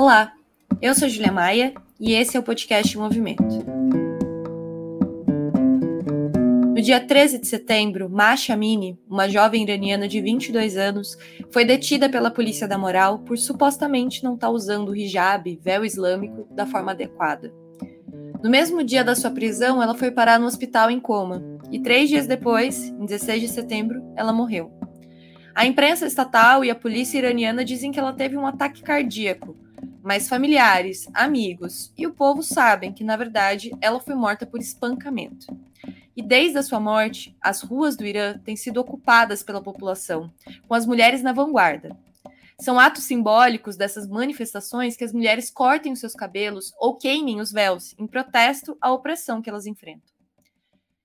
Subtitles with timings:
[0.00, 0.32] Olá,
[0.80, 3.42] eu sou Julia Maia e esse é o podcast Movimento.
[6.72, 11.18] No dia 13 de setembro, Masha Amini, uma jovem iraniana de 22 anos,
[11.50, 15.84] foi detida pela polícia da moral por supostamente não estar tá usando o hijab, véu
[15.84, 17.52] islâmico, da forma adequada.
[18.40, 21.42] No mesmo dia da sua prisão, ela foi parar no hospital em coma,
[21.72, 24.70] e três dias depois, em 16 de setembro, ela morreu.
[25.52, 29.56] A imprensa estatal e a polícia iraniana dizem que ela teve um ataque cardíaco,
[30.08, 35.46] mas familiares, amigos e o povo sabem que, na verdade, ela foi morta por espancamento.
[36.16, 40.32] E desde a sua morte, as ruas do Irã têm sido ocupadas pela população,
[40.66, 41.94] com as mulheres na vanguarda.
[42.58, 47.52] São atos simbólicos dessas manifestações que as mulheres cortem os seus cabelos ou queimem os
[47.52, 50.10] véus em protesto à opressão que elas enfrentam.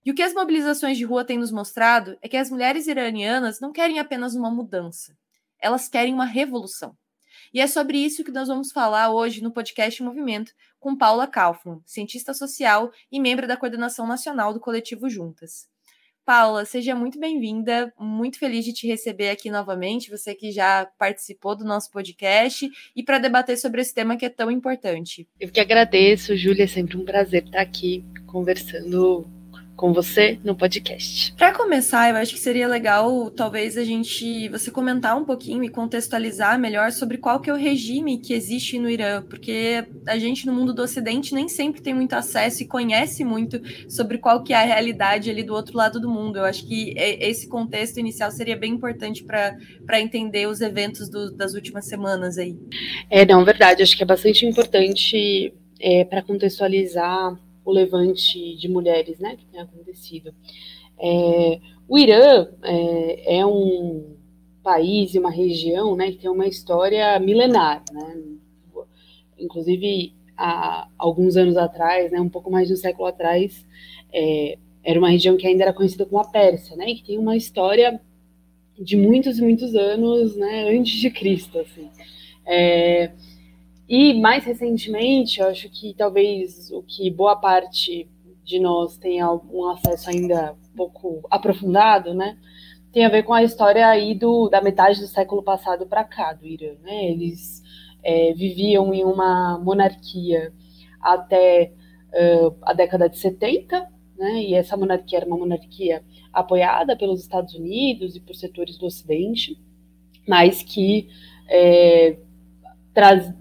[0.05, 3.59] E o que as mobilizações de rua têm nos mostrado é que as mulheres iranianas
[3.59, 5.13] não querem apenas uma mudança,
[5.59, 6.95] elas querem uma revolução.
[7.53, 11.81] E é sobre isso que nós vamos falar hoje no podcast Movimento com Paula Kaufmann,
[11.85, 15.67] cientista social e membro da coordenação nacional do coletivo Juntas.
[16.25, 21.55] Paula, seja muito bem-vinda, muito feliz de te receber aqui novamente, você que já participou
[21.55, 25.27] do nosso podcast e para debater sobre esse tema que é tão importante.
[25.39, 29.27] Eu que agradeço, Júlia, é sempre um prazer estar aqui conversando
[29.75, 31.33] com você no podcast.
[31.33, 35.69] Para começar, eu acho que seria legal talvez a gente você comentar um pouquinho e
[35.69, 40.45] contextualizar melhor sobre qual que é o regime que existe no Irã, porque a gente
[40.45, 44.53] no mundo do Ocidente nem sempre tem muito acesso e conhece muito sobre qual que
[44.53, 46.37] é a realidade ali do outro lado do mundo.
[46.37, 51.53] Eu acho que esse contexto inicial seria bem importante para entender os eventos do, das
[51.53, 52.55] últimas semanas aí.
[53.09, 53.83] É, não, verdade.
[53.83, 59.59] Acho que é bastante importante é, para contextualizar o levante de mulheres né, que tem
[59.59, 60.33] acontecido.
[60.99, 64.15] É, o Irã é, é, um
[64.61, 67.83] país e uma região né, que tem uma história milenar.
[67.91, 68.21] Né?
[69.37, 73.65] Inclusive, há alguns anos atrás, né, um pouco mais de um século atrás,
[74.11, 77.35] é, era uma região que ainda era conhecida como a Pérsia, né, que tem uma
[77.35, 77.99] história
[78.79, 81.59] de muitos e muitos anos né, antes de Cristo.
[81.59, 81.89] Assim.
[83.87, 88.09] E mais recentemente, eu acho que talvez o que boa parte
[88.43, 92.37] de nós tenha um acesso ainda um pouco aprofundado, né,
[92.93, 96.31] tem a ver com a história aí do, da metade do século passado para cá
[96.31, 97.09] do Irã, né?
[97.09, 97.63] Eles
[98.03, 100.53] é, viviam em uma monarquia
[101.01, 101.73] até
[102.13, 104.43] uh, a década de 70, né?
[104.43, 109.59] E essa monarquia era uma monarquia apoiada pelos Estados Unidos e por setores do Ocidente,
[110.27, 111.09] mas que
[111.49, 112.19] é,
[112.93, 113.33] traz,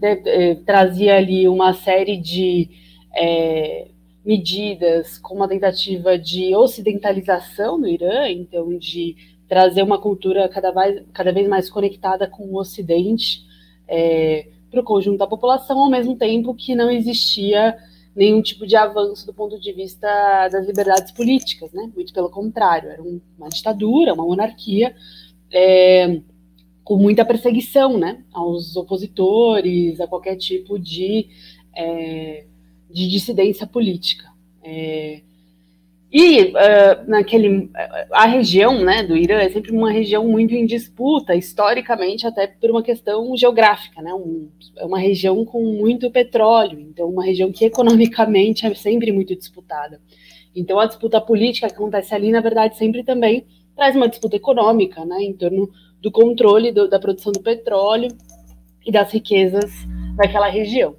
[0.64, 2.70] trazia ali uma série de
[3.14, 3.88] é,
[4.24, 9.16] medidas com uma tentativa de ocidentalização no Irã, então de
[9.48, 13.42] trazer uma cultura cada vez, cada vez mais conectada com o Ocidente
[13.86, 17.76] é, para o conjunto da população, ao mesmo tempo que não existia
[18.14, 21.90] nenhum tipo de avanço do ponto de vista das liberdades políticas, né?
[21.94, 24.94] Muito pelo contrário, era uma ditadura, uma monarquia.
[25.50, 26.20] É,
[26.84, 31.28] com muita perseguição né, aos opositores, a qualquer tipo de,
[31.76, 32.44] é,
[32.90, 34.30] de dissidência política.
[34.62, 35.20] É,
[36.12, 36.52] e uh,
[37.08, 37.70] naquele
[38.10, 42.70] a região né, do Irã é sempre uma região muito em disputa, historicamente, até por
[42.70, 44.02] uma questão geográfica.
[44.02, 49.10] Né, um, é uma região com muito petróleo, então uma região que economicamente é sempre
[49.10, 50.02] muito disputada.
[50.54, 53.46] Então a disputa política que acontece ali, na verdade, sempre também
[53.76, 58.08] traz uma disputa econômica né, em torno do controle do, da produção do petróleo
[58.84, 59.70] e das riquezas
[60.16, 60.96] daquela região.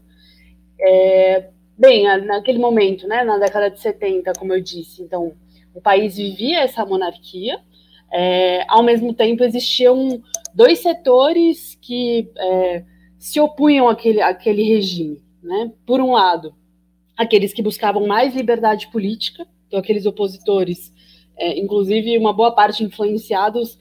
[0.79, 5.33] É, bem, naquele momento, né, na década de 70, como eu disse, então
[5.73, 7.59] o país vivia essa monarquia,
[8.12, 10.22] é, ao mesmo tempo existiam
[10.53, 12.83] dois setores que é,
[13.17, 15.23] se opunham àquele, àquele regime.
[15.41, 15.72] Né?
[15.85, 16.53] Por um lado,
[17.17, 20.92] aqueles que buscavam mais liberdade política, então aqueles opositores,
[21.38, 23.77] é, inclusive uma boa parte influenciados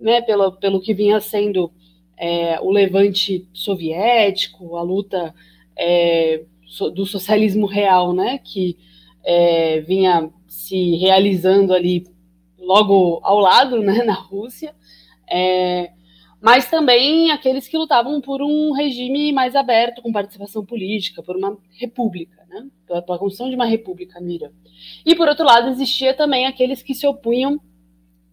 [0.00, 1.70] né, pelo, pelo que vinha sendo
[2.16, 5.34] é, o levante soviético, a luta
[5.76, 6.42] é,
[6.94, 8.76] do socialismo real, né, que
[9.24, 12.06] é, vinha se realizando ali
[12.58, 14.74] logo ao lado, né, na Rússia,
[15.30, 15.90] é,
[16.44, 21.56] mas também aqueles que lutavam por um regime mais aberto, com participação política, por uma
[21.80, 24.52] república, né, pela, pela construção de uma república mira.
[25.06, 27.58] E por outro lado existia também aqueles que se opunham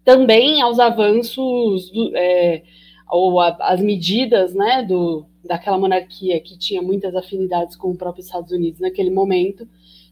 [0.04, 2.64] também aos avanços do, é,
[3.10, 8.52] ou as medidas né, do, daquela monarquia que tinha muitas afinidades com o próprio Estados
[8.52, 9.66] Unidos naquele momento,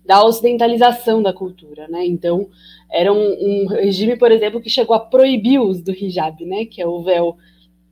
[0.05, 2.05] da ocidentalização da cultura, né?
[2.05, 2.47] Então,
[2.89, 6.65] era um, um, regime, por exemplo, que chegou a proibir o uso do hijab, né?
[6.65, 7.37] Que é o véu,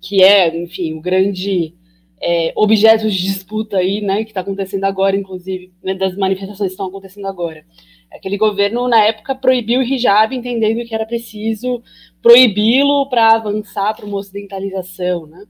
[0.02, 1.74] que é, enfim, o grande
[2.22, 6.74] é, objetos de disputa aí, né, que está acontecendo agora, inclusive, né, das manifestações que
[6.74, 7.64] estão acontecendo agora.
[8.12, 11.82] Aquele governo, na época, proibiu o hijab, entendendo que era preciso
[12.22, 15.46] proibi-lo para avançar para uma ocidentalização, né?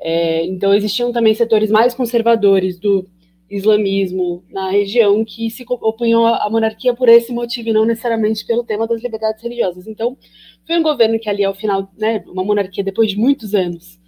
[0.00, 3.06] É, então, existiam também setores mais conservadores do
[3.50, 8.62] islamismo na região que se opunham à monarquia por esse motivo e não necessariamente pelo
[8.62, 9.88] tema das liberdades religiosas.
[9.88, 10.16] Então,
[10.64, 13.98] foi um governo que ali ao final, né, uma monarquia depois de muitos anos,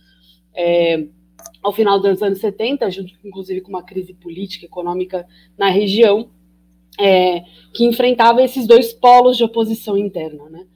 [0.54, 1.06] é,
[1.60, 5.26] ao final dos anos 70, junto inclusive com uma crise política, econômica
[5.58, 6.30] na região,
[7.00, 7.40] é,
[7.74, 10.66] que enfrentava esses dois polos de oposição interna, né?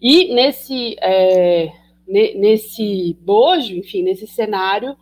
[0.00, 1.72] E nesse é,
[2.06, 4.96] nesse bojo, enfim, nesse cenário,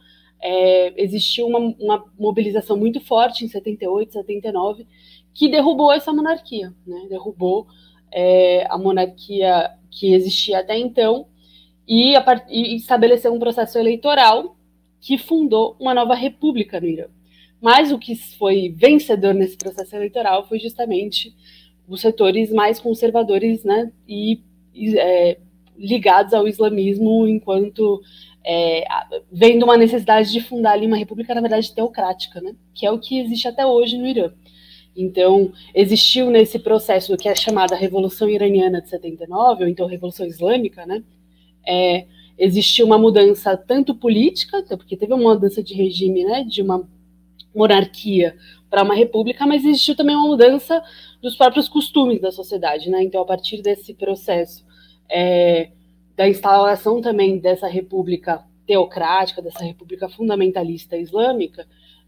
[0.44, 4.86] é, existiu uma, uma, mobilização muito forte em 78, 79,
[5.32, 7.06] que derrubou essa monarquia, né?
[7.08, 7.66] derrubou
[8.12, 11.26] é, a monarquia que existia até então
[11.88, 14.54] e, a, e estabeleceu um processo eleitoral
[15.00, 17.06] que fundou uma nova república no Irã.
[17.58, 21.34] Mas o que foi vencedor nesse processo eleitoral foi justamente
[21.88, 24.42] os setores mais conservadores né, e,
[24.74, 25.38] e é,
[25.78, 28.02] ligados ao islamismo enquanto
[28.44, 28.84] é,
[29.32, 32.54] vendo uma necessidade de fundar ali uma república, na verdade, teocrática, né?
[32.74, 34.30] que é o que existe até hoje no Irã.
[34.96, 40.86] Então, existiu nesse processo que é chamada Revolução Iraniana de 79, ou então Revolução Islâmica,
[40.86, 41.02] né?
[41.66, 42.06] É,
[42.38, 46.86] existiu uma mudança tanto política, porque teve uma mudança de regime, né, de uma
[47.54, 48.36] monarquia
[48.68, 50.82] para uma república, mas existiu também uma mudança
[51.22, 53.02] dos próprios costumes da sociedade, né?
[53.02, 54.64] Então, a partir desse processo
[55.08, 55.70] é,
[56.16, 61.66] da instalação também dessa república teocrática, dessa república fundamentalista islâmica,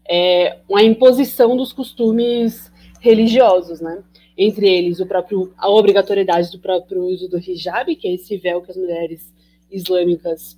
[0.09, 4.03] é uma imposição dos costumes religiosos, né?
[4.37, 8.61] Entre eles, o próprio, a obrigatoriedade do próprio uso do hijab, que é esse véu
[8.61, 9.33] que as mulheres
[9.69, 10.57] islâmicas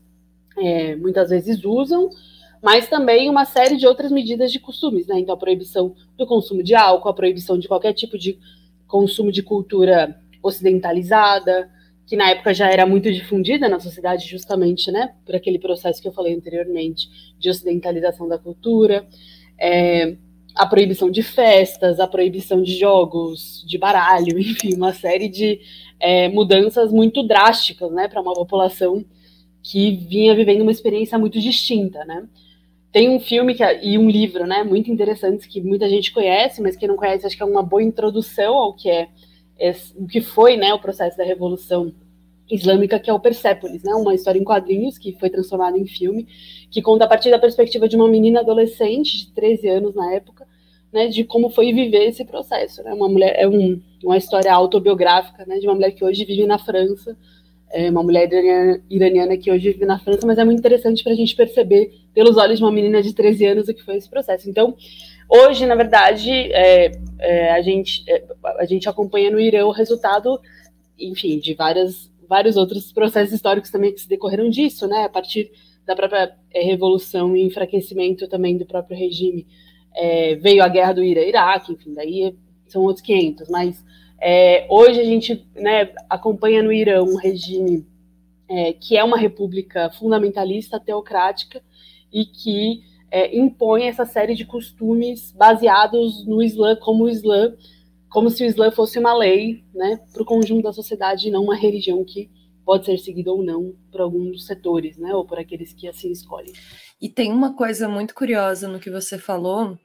[0.57, 2.09] é, muitas vezes usam,
[2.61, 5.19] mas também uma série de outras medidas de costumes, né?
[5.19, 8.37] Então, a proibição do consumo de álcool, a proibição de qualquer tipo de
[8.85, 11.69] consumo de cultura ocidentalizada,
[12.09, 16.07] que na época já era muito difundida na sociedade, justamente, né, por aquele processo que
[16.07, 17.07] eu falei anteriormente
[17.37, 19.07] de ocidentalização da cultura,
[19.59, 20.15] é,
[20.55, 25.61] a proibição de festas, a proibição de jogos, de baralho, enfim, uma série de
[25.99, 29.05] é, mudanças muito drásticas, né, para uma população
[29.61, 32.27] que vinha vivendo uma experiência muito distinta, né.
[32.91, 36.59] Tem um filme que, é, e um livro, né, muito interessantes que muita gente conhece,
[36.59, 39.09] mas quem não conhece acho que é uma boa introdução ao que é
[39.95, 41.93] o que foi né, o processo da Revolução
[42.49, 46.27] Islâmica, que é o Persépolis, né, uma história em quadrinhos que foi transformada em filme,
[46.71, 50.47] que conta a partir da perspectiva de uma menina adolescente de 13 anos na época,
[50.91, 52.81] né, de como foi viver esse processo.
[52.83, 56.45] Né, uma mulher é um, uma história autobiográfica né, de uma mulher que hoje vive
[56.45, 57.15] na França,
[57.71, 61.13] é uma mulher iraniana, iraniana que hoje vive na França, mas é muito interessante para
[61.13, 64.09] a gente perceber pelos olhos de uma menina de 13 anos o que foi esse
[64.09, 64.49] processo.
[64.49, 64.75] Então,
[65.29, 68.23] Hoje, na verdade, é, é, a, gente, é,
[68.57, 70.39] a gente acompanha no Irã o resultado,
[70.97, 75.03] enfim, de várias, vários outros processos históricos também que se decorreram disso, né?
[75.03, 75.51] A partir
[75.85, 79.45] da própria é, revolução e enfraquecimento também do próprio regime,
[79.95, 82.35] é, veio a guerra do Irã-Iraque, enfim, daí
[82.67, 83.85] são outros 500, mas
[84.19, 87.85] é, hoje a gente né, acompanha no Irã um regime
[88.81, 91.61] que é uma república fundamentalista, teocrática,
[92.11, 97.55] e que é, impõe essa série de costumes baseados no Islã, como o Islã,
[98.09, 101.43] como se o Islã fosse uma lei, né, para o conjunto da sociedade e não
[101.43, 102.29] uma religião que
[102.65, 106.53] pode ser seguida ou não por alguns setores, né, ou por aqueles que assim escolhem.
[107.01, 109.77] E tem uma coisa muito curiosa no que você falou,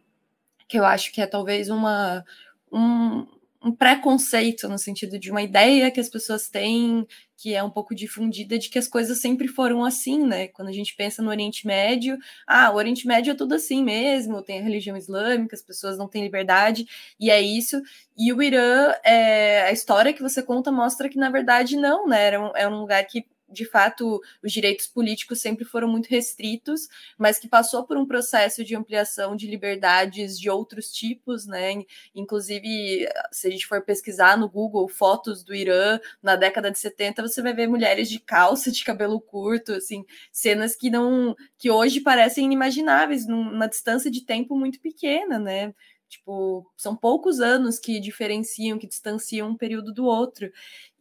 [0.69, 2.25] que eu acho que é talvez uma
[2.73, 3.26] um,
[3.64, 7.06] um preconceito no sentido de uma ideia que as pessoas têm
[7.37, 10.49] que é um pouco difundida de que as coisas sempre foram assim, né?
[10.49, 12.16] Quando a gente pensa no Oriente Médio,
[12.47, 16.09] ah, o Oriente Médio é tudo assim mesmo, tem a religião islâmica, as pessoas não
[16.09, 16.87] têm liberdade,
[17.18, 17.83] e é isso.
[18.16, 22.25] E o Irã, é, a história que você conta mostra que, na verdade, não, né?
[22.25, 26.88] Era um, é um lugar que de fato, os direitos políticos sempre foram muito restritos,
[27.16, 31.82] mas que passou por um processo de ampliação de liberdades de outros tipos, né?
[32.14, 37.23] Inclusive, se a gente for pesquisar no Google fotos do Irã na década de 70,
[37.23, 42.00] você vai ver mulheres de calça, de cabelo curto, assim, cenas que não que hoje
[42.00, 45.75] parecem inimagináveis numa distância de tempo muito pequena, né?
[46.14, 50.50] Tipo, são poucos anos que diferenciam, que distanciam um período do outro.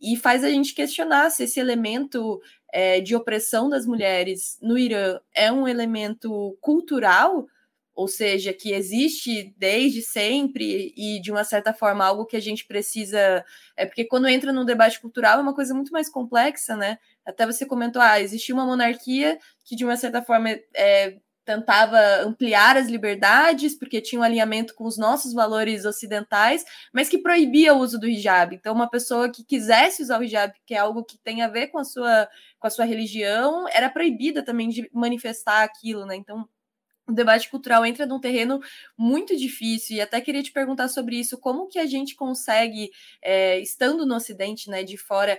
[0.02, 2.42] E faz a gente questionar se esse elemento
[2.72, 7.48] é, de opressão das mulheres no Irã é um elemento cultural,
[7.94, 12.66] ou seja, que existe desde sempre e de uma certa forma algo que a gente
[12.66, 13.46] precisa.
[13.78, 16.98] É porque quando entra num debate cultural é uma coisa muito mais complexa, né?
[17.24, 22.78] Até você comentou, ah, existia uma monarquia que de uma certa forma é, tentava ampliar
[22.78, 27.80] as liberdades, porque tinha um alinhamento com os nossos valores ocidentais, mas que proibia o
[27.80, 28.56] uso do hijab.
[28.56, 31.68] Então, uma pessoa que quisesse usar o hijab, que é algo que tem a ver
[31.68, 36.16] com a sua, com a sua religião, era proibida também de manifestar aquilo, né?
[36.16, 36.48] Então,
[37.08, 38.62] o debate cultural entra num terreno
[38.98, 43.60] muito difícil e até queria te perguntar sobre isso, como que a gente consegue, é,
[43.60, 45.38] estando no Ocidente, né, de fora,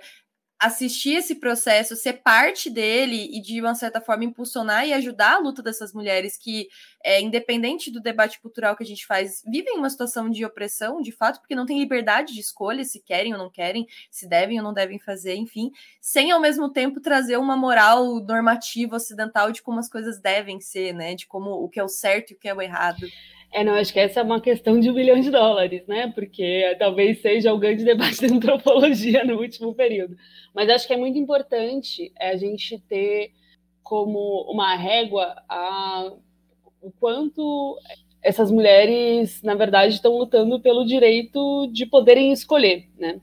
[0.64, 5.38] assistir esse processo, ser parte dele e de uma certa forma impulsionar e ajudar a
[5.38, 6.68] luta dessas mulheres que,
[7.02, 11.12] é, independente do debate cultural que a gente faz, vivem uma situação de opressão, de
[11.12, 14.64] fato, porque não tem liberdade de escolha se querem ou não querem, se devem ou
[14.64, 19.78] não devem fazer, enfim, sem ao mesmo tempo trazer uma moral normativa ocidental de como
[19.78, 21.14] as coisas devem ser, né?
[21.14, 23.06] De como o que é o certo e o que é o errado.
[23.55, 26.11] É, não, acho que essa é uma questão de um bilhão de dólares, né?
[26.13, 30.17] Porque talvez seja o grande debate da antropologia no último período.
[30.53, 33.31] Mas acho que é muito importante a gente ter
[33.81, 36.11] como uma régua a,
[36.83, 37.79] o quanto
[38.21, 43.21] essas mulheres, na verdade, estão lutando pelo direito de poderem escolher, né?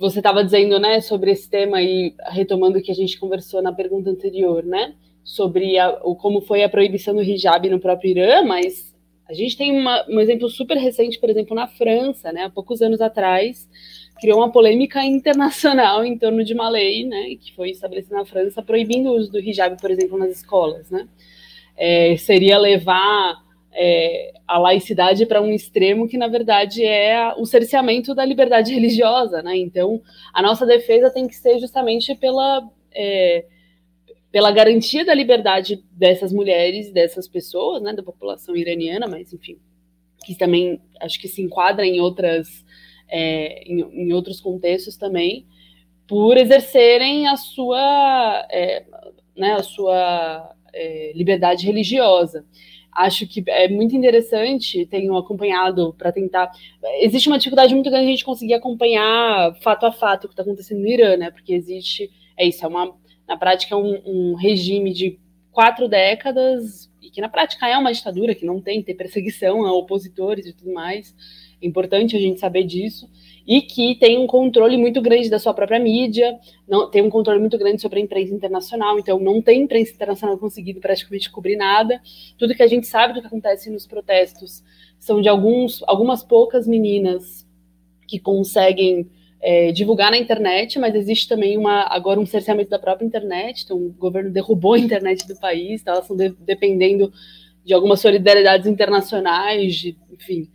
[0.00, 3.72] Você estava dizendo, né, sobre esse tema e retomando o que a gente conversou na
[3.72, 8.42] pergunta anterior, né, sobre a, o, como foi a proibição do hijab no próprio Irã,
[8.42, 8.87] mas
[9.28, 12.44] a gente tem uma, um exemplo super recente, por exemplo, na França, né?
[12.44, 13.68] Há poucos anos atrás,
[14.18, 17.36] criou uma polêmica internacional em torno de uma lei, né?
[17.38, 21.06] Que foi estabelecida na França, proibindo o uso do hijab, por exemplo, nas escolas, né?
[21.76, 28.14] É, seria levar é, a laicidade para um extremo que, na verdade, é o cerceamento
[28.14, 29.56] da liberdade religiosa, né?
[29.58, 30.00] Então,
[30.32, 32.66] a nossa defesa tem que ser justamente pela...
[32.94, 33.44] É,
[34.38, 39.58] pela garantia da liberdade dessas mulheres, dessas pessoas, né, da população iraniana, mas enfim,
[40.24, 42.64] que também acho que se enquadra em outras,
[43.08, 45.44] é, em, em, outros contextos também,
[46.06, 48.84] por exercerem a sua, é,
[49.36, 52.46] né, a sua é, liberdade religiosa.
[52.92, 56.48] Acho que é muito interessante, tenho acompanhado para tentar.
[57.00, 60.44] Existe uma dificuldade muito grande a gente conseguir acompanhar fato a fato o que está
[60.44, 61.32] acontecendo no Irã, né?
[61.32, 62.96] Porque existe, é isso, é uma
[63.28, 65.18] na prática, é um, um regime de
[65.52, 69.72] quatro décadas, e que na prática é uma ditadura, que não tem, tem perseguição a
[69.72, 71.14] opositores e tudo mais.
[71.60, 73.10] É importante a gente saber disso.
[73.46, 77.40] E que tem um controle muito grande da sua própria mídia, não, tem um controle
[77.40, 82.00] muito grande sobre a imprensa internacional, então não tem imprensa internacional conseguido praticamente cobrir nada.
[82.38, 84.62] Tudo que a gente sabe do que acontece nos protestos
[84.98, 87.46] são de alguns, algumas poucas meninas
[88.06, 93.06] que conseguem é, divulgar na internet, mas existe também uma, agora um cerceamento da própria
[93.06, 95.92] internet, então o governo derrubou a internet do país, tá?
[95.92, 97.12] elas estão de, dependendo
[97.64, 100.48] de algumas solidariedades internacionais, de, enfim,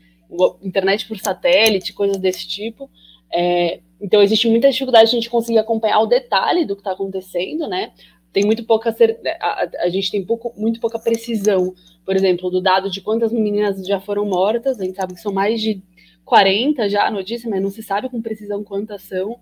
[0.62, 2.90] internet por satélite, coisas desse tipo.
[3.32, 6.92] É, então existe muita dificuldade de a gente conseguir acompanhar o detalhe do que está
[6.92, 7.92] acontecendo, né?
[8.34, 8.96] Tem muito pouca
[9.40, 11.74] a, a, gente tem pouco, muito pouca precisão,
[12.04, 14.80] por exemplo, do dado de quantas meninas já foram mortas.
[14.80, 15.82] A gente sabe que são mais de
[16.25, 19.38] 40 já a notícia, mas não se sabe com precisão quantas são.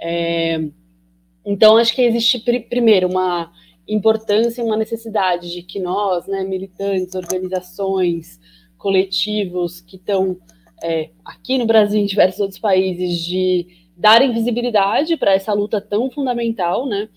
[0.00, 0.60] É,
[1.44, 3.52] então, acho que existe, primeiro, uma
[3.86, 8.40] importância e uma necessidade de que nós, né, militantes, organizações,
[8.78, 10.38] coletivos que estão
[10.82, 15.80] é, aqui no Brasil e em diversos outros países, de darem visibilidade para essa luta
[15.80, 17.08] tão fundamental né,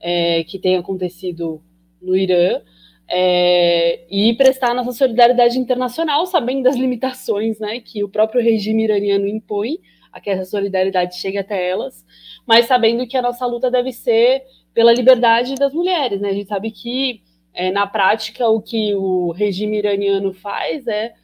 [0.00, 1.62] é, que tem acontecido
[2.00, 2.60] no Irã,
[3.08, 9.26] é, e prestar nossa solidariedade internacional, sabendo das limitações né, que o próprio regime iraniano
[9.26, 9.78] impõe
[10.12, 12.04] a que essa solidariedade chegue até elas,
[12.46, 14.42] mas sabendo que a nossa luta deve ser
[14.74, 16.20] pela liberdade das mulheres.
[16.20, 16.30] Né?
[16.30, 17.22] A gente sabe que,
[17.54, 21.14] é, na prática, o que o regime iraniano faz é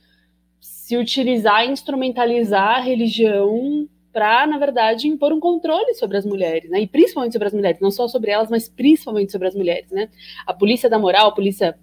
[0.60, 6.70] se utilizar e instrumentalizar a religião para, na verdade, impor um controle sobre as mulheres,
[6.70, 6.80] né?
[6.80, 10.08] E principalmente sobre as mulheres, não só sobre elas, mas principalmente sobre as mulheres, né?
[10.46, 11.78] A polícia da moral, a polícia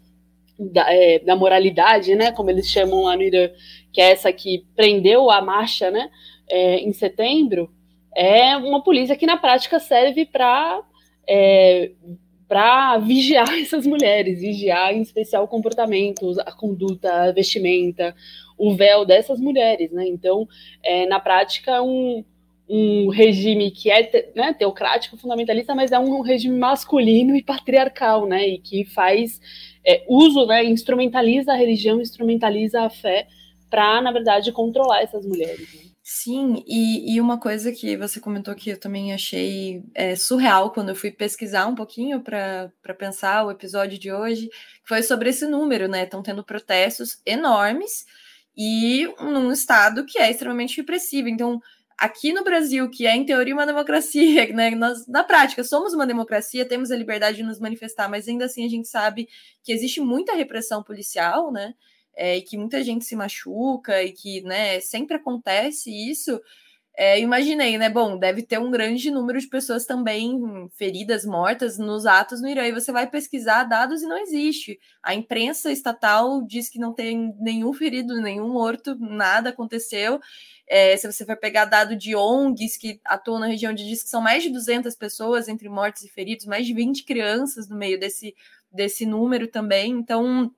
[0.60, 2.32] da, é, da moralidade, né?
[2.32, 3.50] Como eles chamam lá no Irã,
[3.92, 6.10] que é essa que prendeu a marcha, né?
[6.50, 7.72] É, em setembro,
[8.16, 10.82] é uma polícia que na prática serve para
[11.28, 11.92] é,
[12.48, 18.16] para vigiar essas mulheres, vigiar em especial o comportamento, a conduta, a vestimenta,
[18.58, 20.08] o véu dessas mulheres, né?
[20.08, 20.48] Então,
[20.84, 22.24] é, na prática, é um,
[22.68, 28.48] um regime que é né, teocrático, fundamentalista, mas é um regime masculino e patriarcal, né?
[28.48, 29.40] E que faz
[29.86, 30.64] é, uso, né?
[30.64, 33.28] Instrumentaliza a religião, instrumentaliza a fé
[33.70, 35.74] para, na verdade, controlar essas mulheres.
[35.74, 35.92] Né?
[36.08, 40.90] Sim, e, e, uma coisa que você comentou que eu também achei é, surreal quando
[40.90, 44.48] eu fui pesquisar um pouquinho para pensar o episódio de hoje,
[44.88, 46.04] foi sobre esse número, né?
[46.04, 48.06] Estão tendo protestos enormes
[48.58, 51.28] e num estado que é extremamente repressivo.
[51.28, 51.62] Então,
[51.98, 54.72] aqui no Brasil, que é em teoria uma democracia, né?
[54.72, 58.66] Nós, na prática, somos uma democracia, temos a liberdade de nos manifestar, mas ainda assim
[58.66, 59.28] a gente sabe
[59.64, 61.74] que existe muita repressão policial, né?
[62.18, 66.40] É, e que muita gente se machuca e que, né, sempre acontece isso.
[66.98, 67.90] É, imaginei, né?
[67.90, 70.40] Bom, deve ter um grande número de pessoas também
[70.76, 72.66] feridas, mortas nos atos no Irã.
[72.66, 74.80] E você vai pesquisar dados e não existe.
[75.04, 80.22] A imprensa estatal diz que não tem nenhum ferido, nenhum morto, nada aconteceu.
[80.68, 84.22] É, se você for pegar dado de ONGs que atuam na região, diz que são
[84.22, 88.34] mais de 200 pessoas entre mortos e feridos, mais de 20 crianças no meio desse,
[88.72, 89.92] desse número também.
[89.92, 90.50] Então,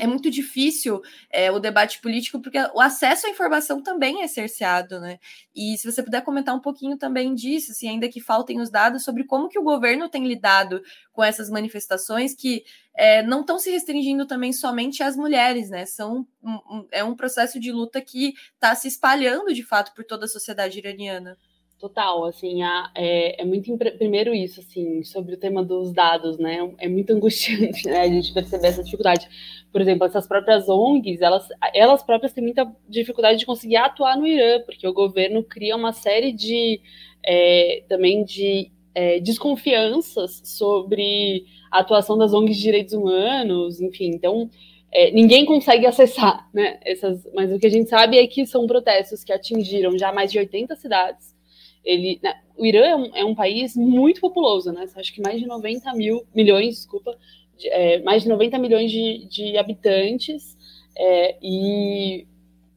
[0.00, 4.98] é muito difícil é, o debate político, porque o acesso à informação também é cerceado,
[4.98, 5.18] né?
[5.54, 9.04] E se você puder comentar um pouquinho também disso, assim, ainda que faltem os dados
[9.04, 12.64] sobre como que o governo tem lidado com essas manifestações que
[12.94, 15.84] é, não estão se restringindo também somente às mulheres, né?
[15.84, 20.04] São um, um, é um processo de luta que está se espalhando de fato por
[20.04, 21.36] toda a sociedade iraniana.
[21.80, 26.70] Total, assim, a, é, é, muito primeiro isso, assim, sobre o tema dos dados, né?
[26.76, 28.02] É muito angustiante, né?
[28.02, 29.26] A gente perceber essa dificuldade.
[29.72, 34.26] Por exemplo, essas próprias ONGs, elas, elas próprias têm muita dificuldade de conseguir atuar no
[34.26, 36.82] Irã, porque o governo cria uma série de
[37.24, 44.50] é, também de é, desconfianças sobre a atuação das ONGs de direitos humanos, enfim, então
[44.92, 46.78] é, ninguém consegue acessar, né?
[46.84, 50.30] Essas, mas o que a gente sabe é que são protestos que atingiram já mais
[50.30, 51.39] de 80 cidades
[51.84, 54.86] ele, né, o Irã é um, é um, país muito populoso, né?
[54.94, 57.16] Acho que mais de 90 mil milhões, desculpa,
[57.56, 60.56] de, é, mais de 90 milhões de, de habitantes.
[60.96, 62.26] É, e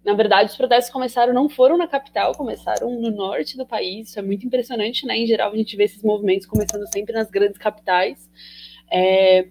[0.03, 4.10] na verdade, os protestos começaram, não foram na capital, começaram no norte do país.
[4.10, 5.17] Isso é muito impressionante, né?
[5.17, 8.29] Em geral, a gente vê esses movimentos começando sempre nas grandes capitais.
[8.91, 9.48] É,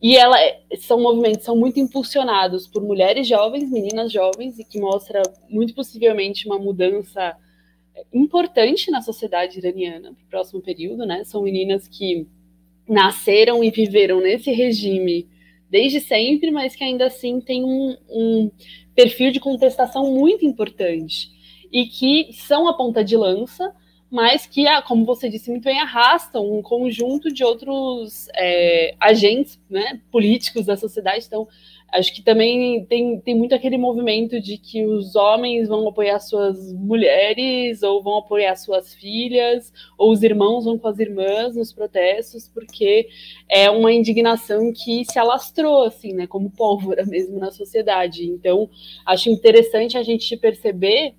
[0.00, 0.36] e ela,
[0.78, 6.46] são movimentos são muito impulsionados por mulheres jovens, meninas jovens, e que mostra muito possivelmente
[6.46, 7.36] uma mudança
[8.12, 11.24] importante na sociedade iraniana para o próximo período, né?
[11.24, 12.26] São meninas que
[12.88, 15.28] nasceram e viveram nesse regime
[15.68, 18.50] desde sempre, mas que ainda assim têm um, um
[18.94, 21.30] perfil de contestação muito importante
[21.72, 23.74] e que são a ponta de lança,
[24.10, 29.60] mas que, ah, como você disse muito bem, arrastam um conjunto de outros é, agentes
[29.68, 31.26] né, políticos da sociedade.
[31.26, 31.48] Então,
[31.92, 36.72] Acho que também tem, tem muito aquele movimento de que os homens vão apoiar suas
[36.72, 42.50] mulheres, ou vão apoiar suas filhas, ou os irmãos vão com as irmãs nos protestos,
[42.52, 43.08] porque
[43.48, 48.26] é uma indignação que se alastrou, assim, né, como pólvora mesmo na sociedade.
[48.26, 48.68] Então,
[49.06, 51.14] acho interessante a gente perceber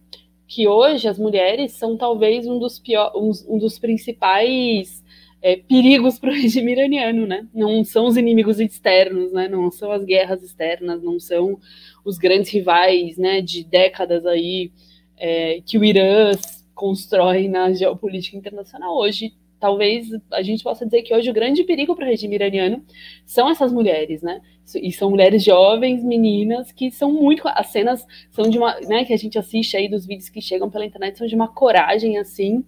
[0.47, 5.03] que hoje as mulheres são talvez um dos, pior, um, um dos principais
[5.41, 7.47] é, perigos para o regime iraniano, né?
[7.53, 9.47] Não são os inimigos externos, né?
[9.47, 11.59] Não são as guerras externas, não são
[12.03, 13.41] os grandes rivais, né?
[13.41, 14.71] De décadas aí
[15.17, 16.31] é, que o Irã
[16.73, 18.95] constrói na geopolítica internacional.
[18.95, 22.83] Hoje, talvez a gente possa dizer que hoje o grande perigo para o regime iraniano
[23.25, 24.41] são essas mulheres, né?
[24.75, 27.41] E são mulheres jovens, meninas, que são muito.
[27.45, 28.79] As cenas são de uma.
[28.81, 31.47] Né, que a gente assiste aí dos vídeos que chegam pela internet, são de uma
[31.47, 32.63] coragem, assim,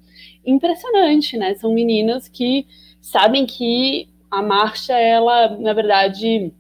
[0.46, 1.54] impressionante, né?
[1.56, 2.66] São meninas que
[3.02, 6.54] sabem que a marcha, ela, na verdade,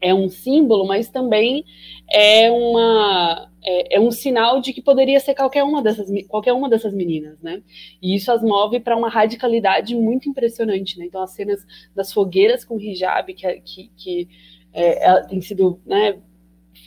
[0.00, 1.64] é um símbolo, mas também
[2.10, 6.68] é uma é, é, um sinal de que poderia ser qualquer uma dessas qualquer uma
[6.68, 7.62] dessas meninas, né?
[8.00, 11.06] E isso as move para uma radicalidade muito impressionante, né?
[11.06, 14.28] Então as cenas das fogueiras com hijab que que, que
[14.72, 16.18] é, tem sido né,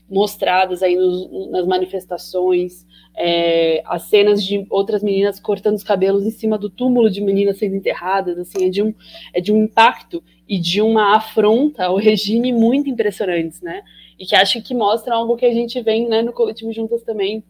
[0.09, 6.31] mostradas aí nos, nas manifestações, é, as cenas de outras meninas cortando os cabelos em
[6.31, 8.93] cima do túmulo de meninas sendo enterradas, assim, é de um,
[9.33, 13.83] é de um impacto e de uma afronta ao regime muito impressionantes, né?
[14.19, 17.43] E que acho que mostra algo que a gente vem né, no Coletivo Juntas também,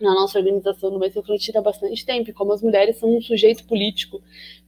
[0.00, 3.64] na nossa organização no Mês Fronteira há bastante tempo, como as mulheres são um sujeito
[3.64, 4.20] político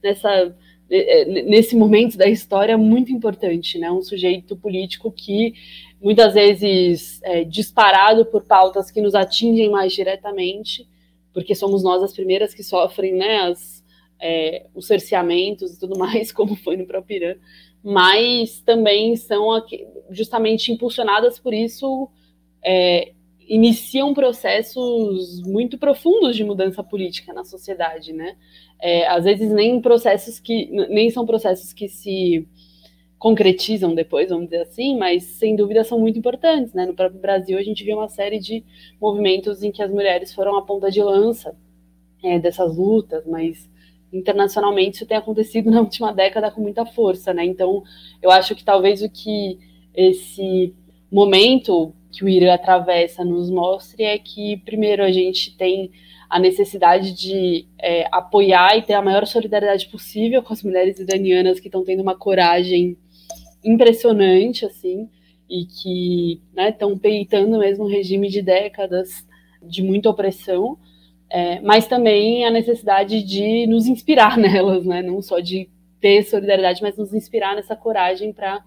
[0.03, 0.55] nessa
[0.89, 3.91] é, nesse momento da história muito importante, né?
[3.91, 5.53] Um sujeito político que
[6.01, 10.87] muitas vezes é, disparado por pautas que nos atingem mais diretamente,
[11.33, 13.41] porque somos nós as primeiras que sofrem, né?
[13.41, 13.83] As,
[14.19, 17.35] é, os cerceamentos e tudo mais, como foi no próprio Irã,
[17.83, 19.47] mas também são
[20.09, 22.09] justamente impulsionadas por isso
[22.63, 23.13] é,
[23.47, 28.35] iniciam processos muito profundos de mudança política na sociedade, né?
[28.79, 32.47] É, às vezes nem processos que nem são processos que se
[33.17, 36.85] concretizam depois, vamos dizer assim, mas sem dúvida são muito importantes, né?
[36.85, 38.63] No próprio Brasil a gente viu uma série de
[39.01, 41.55] movimentos em que as mulheres foram a ponta de lança
[42.23, 43.69] é, dessas lutas, mas
[44.13, 47.43] internacionalmente isso tem acontecido na última década com muita força, né?
[47.43, 47.83] Então
[48.21, 49.57] eu acho que talvez o que
[49.95, 50.73] esse
[51.11, 55.91] momento que o Irã atravessa nos mostre é que, primeiro, a gente tem
[56.29, 61.59] a necessidade de é, apoiar e ter a maior solidariedade possível com as mulheres iranianas
[61.59, 62.97] que estão tendo uma coragem
[63.67, 65.09] impressionante, assim,
[65.49, 69.25] e que estão né, peitando mesmo um regime de décadas
[69.61, 70.77] de muita opressão,
[71.29, 76.81] é, mas também a necessidade de nos inspirar nelas, né, não só de ter solidariedade,
[76.81, 78.63] mas nos inspirar nessa coragem para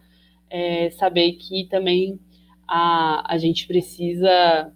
[0.51, 2.19] é, saber que também
[2.67, 4.73] a, a gente precisa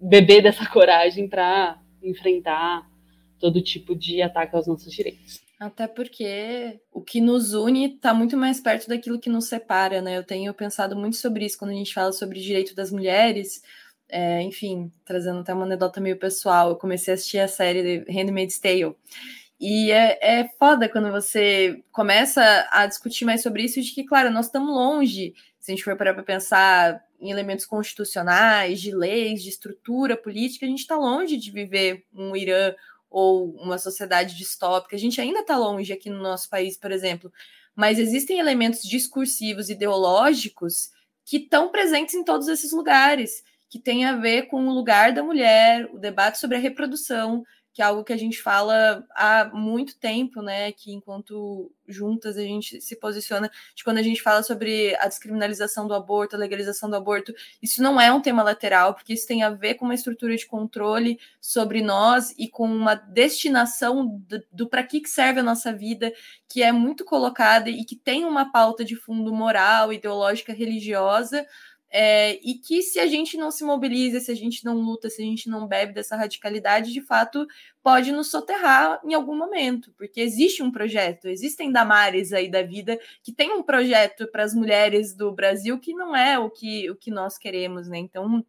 [0.00, 2.88] beber dessa coragem para enfrentar
[3.38, 5.43] todo tipo de ataque aos nossos direitos.
[5.58, 10.18] Até porque o que nos une está muito mais perto daquilo que nos separa, né?
[10.18, 13.62] Eu tenho pensado muito sobre isso quando a gente fala sobre direito das mulheres.
[14.08, 18.58] É, enfim, trazendo até uma anedota meio pessoal, eu comecei a assistir a série Handmaid's
[18.58, 18.94] Tale.
[19.58, 24.30] E é, é foda quando você começa a discutir mais sobre isso, de que, claro,
[24.30, 29.42] nós estamos longe, se a gente for parar para pensar em elementos constitucionais, de leis,
[29.42, 32.74] de estrutura política, a gente está longe de viver um Irã
[33.14, 34.96] ou uma sociedade distópica.
[34.96, 37.32] A gente ainda está longe aqui no nosso país, por exemplo.
[37.72, 40.90] Mas existem elementos discursivos, ideológicos,
[41.24, 45.22] que estão presentes em todos esses lugares, que têm a ver com o lugar da
[45.22, 47.44] mulher, o debate sobre a reprodução,
[47.74, 50.70] que é algo que a gente fala há muito tempo, né?
[50.70, 55.88] Que enquanto juntas a gente se posiciona de quando a gente fala sobre a descriminalização
[55.88, 59.42] do aborto, a legalização do aborto, isso não é um tema lateral, porque isso tem
[59.42, 64.68] a ver com uma estrutura de controle sobre nós e com uma destinação do, do
[64.68, 66.12] para que serve a nossa vida,
[66.48, 71.44] que é muito colocada e que tem uma pauta de fundo moral, ideológica, religiosa
[71.96, 75.22] é, e que se a gente não se mobiliza, se a gente não luta, se
[75.22, 77.46] a gente não bebe dessa radicalidade, de fato
[77.84, 82.98] pode nos soterrar em algum momento, porque existe um projeto, existem Damares aí da vida
[83.22, 86.96] que tem um projeto para as mulheres do Brasil que não é o que, o
[86.96, 87.98] que nós queremos, né?
[87.98, 88.44] Então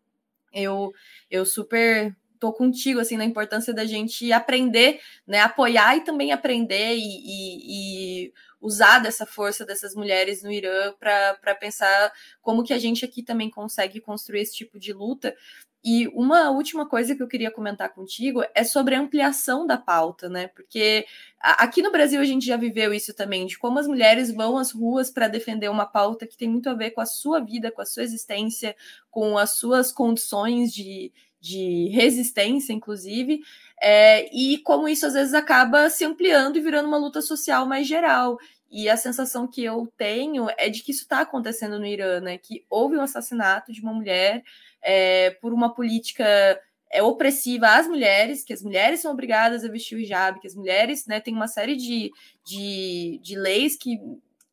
[0.52, 0.92] eu,
[1.30, 5.42] eu super tô contigo assim na importância da gente aprender, né?
[5.42, 8.34] Apoiar e também aprender e, e, e
[8.66, 13.50] usar dessa força dessas mulheres no Irã para pensar como que a gente aqui também
[13.50, 15.36] consegue construir esse tipo de luta.
[15.88, 20.28] E uma última coisa que eu queria comentar contigo é sobre a ampliação da pauta,
[20.28, 20.48] né?
[20.48, 21.06] Porque
[21.40, 24.72] aqui no Brasil a gente já viveu isso também, de como as mulheres vão às
[24.72, 27.84] ruas para defender uma pauta que tem muito a ver com a sua vida, com
[27.84, 28.76] a sua existência,
[29.12, 33.42] com as suas condições de, de resistência, inclusive,
[33.80, 37.88] é, e como isso às vezes acaba se ampliando e virando uma luta social mais
[37.88, 38.40] geral.
[38.70, 42.38] E a sensação que eu tenho é de que isso está acontecendo no Irã, né?
[42.38, 44.44] Que houve um assassinato de uma mulher
[44.82, 46.26] é, por uma política
[46.92, 50.56] é, opressiva às mulheres, que as mulheres são obrigadas a vestir o hijab, que as
[50.56, 52.12] mulheres né, têm uma série de,
[52.46, 54.00] de, de leis que,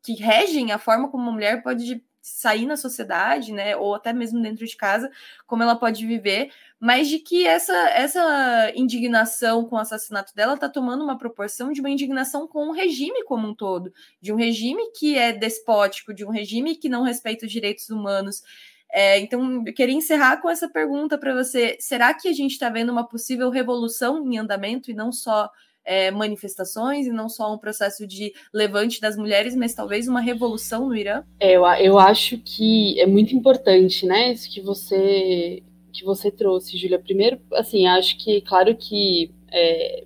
[0.02, 4.40] que regem a forma como uma mulher pode sair na sociedade, né, ou até mesmo
[4.40, 5.10] dentro de casa,
[5.44, 10.68] como ela pode viver, mas de que essa, essa indignação com o assassinato dela está
[10.68, 14.90] tomando uma proporção de uma indignação com o regime como um todo, de um regime
[14.92, 18.42] que é despótico, de um regime que não respeita os direitos humanos.
[18.88, 22.68] É, então, eu queria encerrar com essa pergunta para você: será que a gente está
[22.68, 25.50] vendo uma possível revolução em andamento e não só
[25.84, 30.88] é, manifestações e não só um processo de levante das mulheres, mas talvez uma revolução
[30.88, 31.22] no Irã?
[31.40, 36.78] É, eu, eu acho que é muito importante, né, isso que você que você trouxe,
[36.78, 36.98] Júlia.
[36.98, 40.04] Primeiro, assim, acho que, claro que é,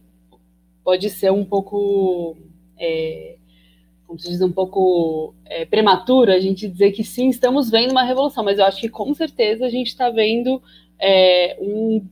[0.83, 2.37] pode ser um pouco,
[2.79, 3.37] é,
[4.07, 8.03] como se diz, um pouco é, prematuro a gente dizer que sim, estamos vendo uma
[8.03, 10.61] revolução, mas eu acho que com certeza a gente está vendo
[10.99, 12.05] é, um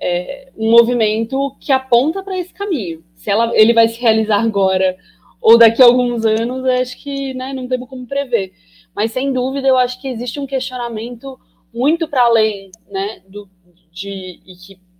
[0.00, 3.04] é, um movimento que aponta para esse caminho.
[3.14, 4.96] Se ela, ele vai se realizar agora
[5.40, 8.52] ou daqui a alguns anos, acho que né, não temos como prever.
[8.94, 11.38] Mas sem dúvida, eu acho que existe um questionamento
[11.72, 13.48] muito para além né, do,
[13.92, 14.40] de,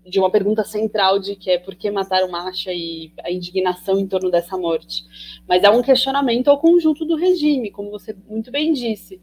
[0.07, 3.99] de uma pergunta central de que é por que matar o Macha e a indignação
[3.99, 5.05] em torno dessa morte.
[5.47, 9.21] Mas é um questionamento ao conjunto do regime, como você muito bem disse.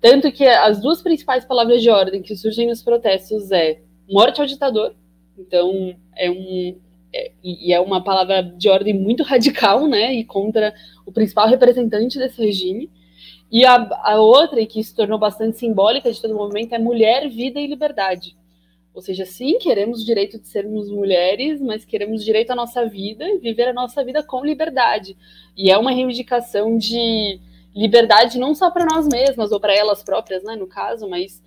[0.00, 4.46] Tanto que as duas principais palavras de ordem que surgem nos protestos é morte ao
[4.46, 4.94] ditador
[5.40, 6.76] então, é um.
[7.12, 10.14] É, e é uma palavra de ordem muito radical, né?
[10.14, 10.72] E contra
[11.04, 12.90] o principal representante desse regime.
[13.50, 16.78] E a, a outra, e que se tornou bastante simbólica de todo o movimento, é
[16.78, 18.36] mulher, vida e liberdade.
[18.94, 23.28] Ou seja, sim, queremos o direito de sermos mulheres, mas queremos direito à nossa vida
[23.28, 25.16] e viver a nossa vida com liberdade.
[25.56, 27.40] E é uma reivindicação de
[27.74, 31.40] liberdade não só para nós mesmas ou para elas próprias, né, no caso, mas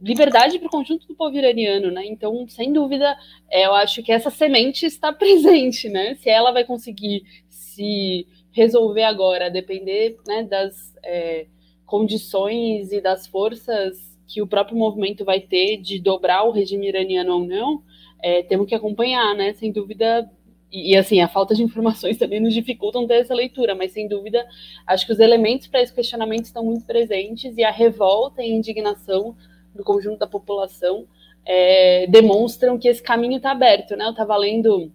[0.00, 2.04] liberdade para o conjunto do povo iraniano, né?
[2.06, 3.16] Então, sem dúvida,
[3.50, 6.14] é, eu acho que essa semente está presente, né?
[6.16, 11.46] Se ela vai conseguir se resolver agora, depender né, das é,
[11.86, 17.34] condições e das forças que o próprio movimento vai ter de dobrar o regime iraniano
[17.34, 17.82] ou não,
[18.22, 19.52] é, temos que acompanhar, né?
[19.54, 20.30] Sem dúvida.
[20.70, 24.06] E, e, assim, a falta de informações também nos dificultam ter essa leitura, mas sem
[24.06, 24.46] dúvida,
[24.86, 28.54] acho que os elementos para esse questionamento estão muito presentes e a revolta e a
[28.54, 29.34] indignação
[29.74, 31.06] do conjunto da população
[31.44, 34.04] é, demonstram que esse caminho está aberto, né?
[34.04, 34.92] Eu estava lendo,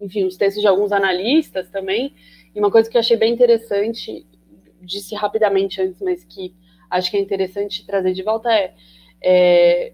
[0.00, 2.14] enfim, os textos de alguns analistas também,
[2.54, 4.26] e uma coisa que eu achei bem interessante,
[4.80, 6.54] disse rapidamente antes, mas que
[6.90, 8.74] acho que é interessante trazer de volta é,
[9.20, 9.92] é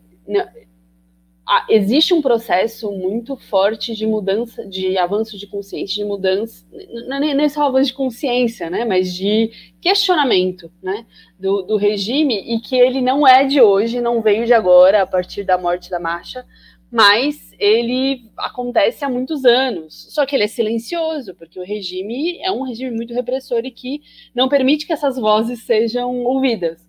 [1.69, 6.65] existe um processo muito forte de mudança, de avanço de consciência, de mudança,
[7.07, 11.05] não é só avanço de consciência, né, mas de questionamento, né,
[11.39, 15.07] do, do, regime e que ele não é de hoje, não veio de agora, a
[15.07, 16.47] partir da morte da marcha,
[16.91, 20.07] mas ele acontece há muitos anos.
[20.11, 24.01] Só que ele é silencioso, porque o regime é um regime muito repressor e que
[24.35, 26.81] não permite que essas vozes sejam ouvidas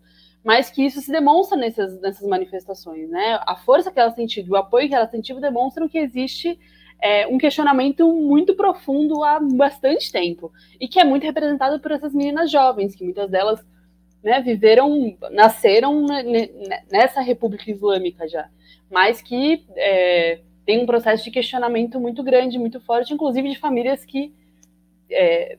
[0.45, 3.39] mas que isso se demonstra nessas, nessas manifestações, né?
[3.47, 6.59] A força que elas tido, o apoio que elas tido demonstram que existe
[7.01, 12.13] é, um questionamento muito profundo há bastante tempo e que é muito representado por essas
[12.13, 13.65] meninas jovens, que muitas delas
[14.23, 16.05] né, viveram, nasceram
[16.91, 18.47] nessa República Islâmica já,
[18.89, 24.05] mas que é, tem um processo de questionamento muito grande, muito forte, inclusive de famílias
[24.05, 24.31] que
[25.09, 25.57] é,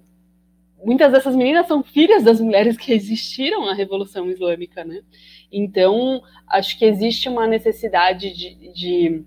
[0.85, 5.03] muitas dessas meninas são filhas das mulheres que existiram na Revolução Islâmica, né?
[5.51, 9.25] Então, acho que existe uma necessidade de, de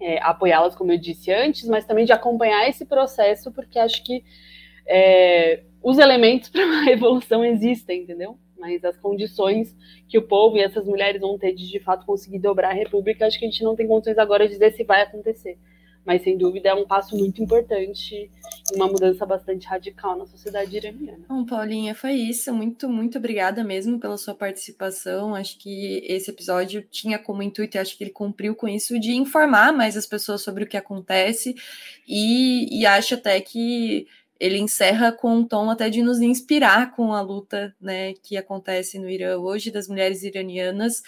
[0.00, 4.24] é, apoiá-las, como eu disse antes, mas também de acompanhar esse processo, porque acho que
[4.86, 8.38] é, os elementos para uma revolução existem, entendeu?
[8.58, 9.76] Mas as condições
[10.08, 13.26] que o povo e essas mulheres vão ter de de fato conseguir dobrar a república,
[13.26, 15.58] acho que a gente não tem condições agora de dizer se vai acontecer
[16.04, 18.30] mas sem dúvida é um passo muito importante,
[18.74, 21.24] uma mudança bastante radical na sociedade iraniana.
[21.28, 22.52] Bom, Paulinha, foi isso.
[22.52, 25.34] Muito, muito obrigada mesmo pela sua participação.
[25.34, 29.12] Acho que esse episódio tinha como intuito, e acho que ele cumpriu com isso, de
[29.12, 31.54] informar mais as pessoas sobre o que acontece,
[32.06, 34.06] e, e acho até que
[34.42, 38.98] ele encerra com um tom até de nos inspirar com a luta né, que acontece
[38.98, 41.00] no Irã hoje das mulheres iranianas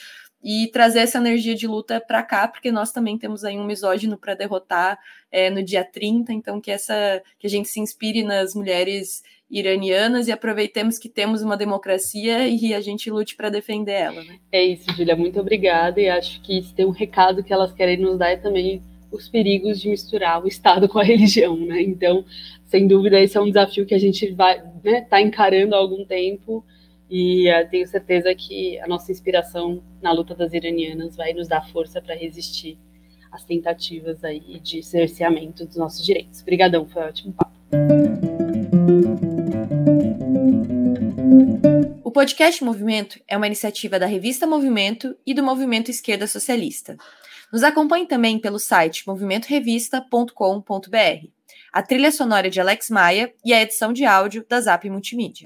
[0.44, 4.18] e trazer essa energia de luta para cá, porque nós também temos aí um misógino
[4.18, 4.98] para derrotar
[5.32, 10.28] é, no dia 30, então que essa que a gente se inspire nas mulheres iranianas
[10.28, 14.22] e aproveitemos que temos uma democracia e a gente lute para defender ela.
[14.22, 14.38] Né?
[14.52, 18.18] É isso, Julia, muito obrigada e acho que tem um recado que elas querem nos
[18.18, 21.80] dar é também os perigos de misturar o Estado com a religião, né?
[21.80, 22.22] Então,
[22.66, 26.04] sem dúvida, esse é um desafio que a gente vai né, tá encarando há algum
[26.04, 26.62] tempo
[27.10, 31.68] e uh, tenho certeza que a nossa inspiração na luta das iranianas vai nos dar
[31.70, 32.78] força para resistir
[33.30, 36.40] às tentativas aí de cerceamento dos nossos direitos.
[36.42, 37.52] Obrigadão, foi um ótimo papo.
[42.02, 46.96] O podcast Movimento é uma iniciativa da revista Movimento e do Movimento Esquerda Socialista.
[47.52, 51.28] Nos acompanhe também pelo site movimentorevista.com.br.
[51.72, 55.44] A trilha sonora é de Alex Maia e a edição de áudio da Zap Multimídia.